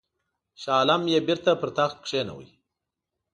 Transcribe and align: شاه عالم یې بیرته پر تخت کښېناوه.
شاه 0.61 0.75
عالم 0.79 1.01
یې 1.13 1.19
بیرته 1.27 1.51
پر 1.61 1.69
تخت 1.77 1.97
کښېناوه. 2.05 2.45